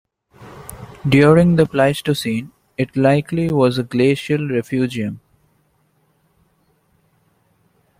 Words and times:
During 1.07 1.57
the 1.57 1.67
Pleistocene 1.67 2.51
it 2.75 2.97
likely 2.97 3.49
was 3.53 3.77
a 3.77 3.83
glacial 3.83 4.47
refugium. 4.47 5.19